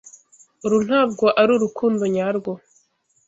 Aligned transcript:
Uru 0.65 0.77
ntabwo 0.87 1.25
arurukundo 1.41 2.03
nyarwo. 2.15 2.51